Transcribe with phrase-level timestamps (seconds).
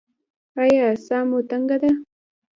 [0.61, 1.91] ایا ساه مو تنګه ده؟